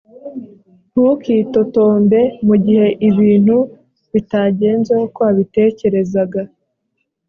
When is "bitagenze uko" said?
4.13-5.19